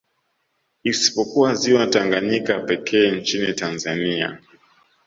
Isipokuwa 0.83 1.53
ziwa 1.55 1.87
Tanganyika 1.87 2.59
pekee 2.59 3.11
nchini 3.11 3.53
Tanzania 3.53 4.37